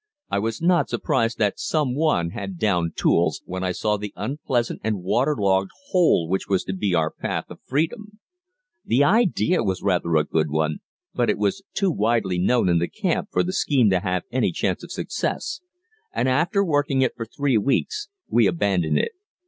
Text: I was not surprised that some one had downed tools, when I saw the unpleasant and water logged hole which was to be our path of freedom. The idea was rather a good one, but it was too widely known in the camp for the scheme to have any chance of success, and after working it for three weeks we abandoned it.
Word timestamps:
I 0.31 0.39
was 0.39 0.63
not 0.63 0.89
surprised 0.89 1.37
that 1.37 1.59
some 1.59 1.93
one 1.93 2.31
had 2.31 2.57
downed 2.57 2.97
tools, 2.97 3.43
when 3.45 3.63
I 3.63 3.71
saw 3.71 3.97
the 3.97 4.11
unpleasant 4.15 4.81
and 4.83 5.03
water 5.03 5.35
logged 5.37 5.69
hole 5.89 6.27
which 6.27 6.47
was 6.49 6.63
to 6.63 6.73
be 6.73 6.95
our 6.95 7.11
path 7.11 7.45
of 7.49 7.59
freedom. 7.67 8.17
The 8.83 9.03
idea 9.03 9.61
was 9.61 9.83
rather 9.83 10.15
a 10.15 10.23
good 10.23 10.49
one, 10.49 10.79
but 11.13 11.29
it 11.29 11.37
was 11.37 11.61
too 11.75 11.91
widely 11.91 12.39
known 12.39 12.67
in 12.67 12.79
the 12.79 12.89
camp 12.89 13.29
for 13.31 13.43
the 13.43 13.53
scheme 13.53 13.91
to 13.91 13.99
have 13.99 14.23
any 14.31 14.51
chance 14.51 14.83
of 14.83 14.91
success, 14.91 15.61
and 16.11 16.27
after 16.27 16.65
working 16.65 17.03
it 17.03 17.13
for 17.15 17.27
three 17.27 17.59
weeks 17.59 18.09
we 18.27 18.47
abandoned 18.47 18.97
it. 18.97 19.11